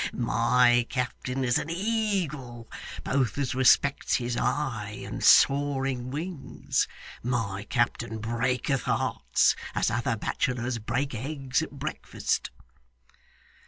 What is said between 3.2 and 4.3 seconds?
as respects